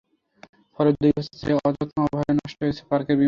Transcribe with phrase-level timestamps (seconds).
[0.79, 3.19] ফলে দুই বছর ধরে অযত্ন-অবহেলায় নষ্ট হয়ে গেছে পার্কের বিভিন্ন রাইড।